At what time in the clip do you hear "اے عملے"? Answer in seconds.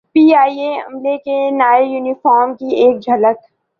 0.61-1.15